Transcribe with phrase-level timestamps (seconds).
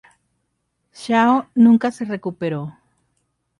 [0.95, 2.73] Zhao nunca se recuperó.